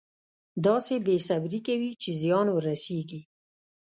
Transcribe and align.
داسې 0.65 0.95
بې 1.05 1.15
صبري 1.27 1.59
کوي 1.67 1.91
چې 2.01 2.09
زیان 2.21 2.47
ورسېږي. 2.51 3.21